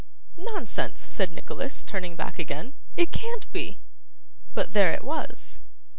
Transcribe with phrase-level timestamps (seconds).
[0.35, 2.73] 'Nonsense!' said Nicholas, turning back again.
[2.97, 3.77] 'It can't be.'
[4.55, 5.59] But there it was.